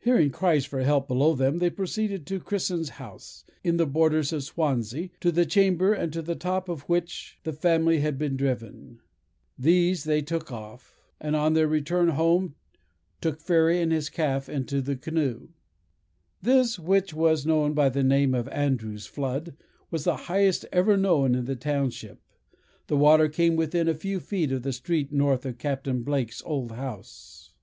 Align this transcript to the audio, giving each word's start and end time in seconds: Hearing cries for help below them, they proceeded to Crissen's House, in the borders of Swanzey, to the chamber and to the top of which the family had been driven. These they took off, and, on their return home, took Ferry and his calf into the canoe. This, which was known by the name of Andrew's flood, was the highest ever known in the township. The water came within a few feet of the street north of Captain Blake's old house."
Hearing 0.00 0.30
cries 0.30 0.64
for 0.64 0.80
help 0.82 1.06
below 1.06 1.32
them, 1.36 1.58
they 1.58 1.70
proceeded 1.70 2.26
to 2.26 2.40
Crissen's 2.40 2.88
House, 2.98 3.44
in 3.62 3.76
the 3.76 3.86
borders 3.86 4.32
of 4.32 4.42
Swanzey, 4.42 5.12
to 5.20 5.30
the 5.30 5.46
chamber 5.46 5.92
and 5.92 6.12
to 6.12 6.22
the 6.22 6.34
top 6.34 6.68
of 6.68 6.80
which 6.88 7.38
the 7.44 7.52
family 7.52 8.00
had 8.00 8.18
been 8.18 8.36
driven. 8.36 8.98
These 9.56 10.02
they 10.02 10.22
took 10.22 10.50
off, 10.50 10.98
and, 11.20 11.36
on 11.36 11.52
their 11.54 11.68
return 11.68 12.08
home, 12.08 12.56
took 13.20 13.38
Ferry 13.40 13.80
and 13.80 13.92
his 13.92 14.10
calf 14.10 14.48
into 14.48 14.82
the 14.82 14.96
canoe. 14.96 15.50
This, 16.42 16.76
which 16.76 17.14
was 17.14 17.46
known 17.46 17.74
by 17.74 17.90
the 17.90 18.02
name 18.02 18.34
of 18.34 18.48
Andrew's 18.48 19.06
flood, 19.06 19.56
was 19.88 20.02
the 20.02 20.16
highest 20.26 20.66
ever 20.72 20.96
known 20.96 21.36
in 21.36 21.44
the 21.44 21.54
township. 21.54 22.20
The 22.88 22.96
water 22.96 23.28
came 23.28 23.54
within 23.54 23.86
a 23.86 23.94
few 23.94 24.18
feet 24.18 24.50
of 24.50 24.64
the 24.64 24.72
street 24.72 25.12
north 25.12 25.46
of 25.46 25.58
Captain 25.58 26.02
Blake's 26.02 26.42
old 26.44 26.72
house." 26.72 27.54